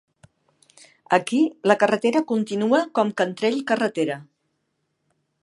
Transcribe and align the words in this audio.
Aquí, 1.17 1.41
la 1.71 1.75
carretera 1.83 2.23
continua 2.33 2.81
com 2.97 3.13
Cantrell 3.21 3.61
carretera. 3.75 4.19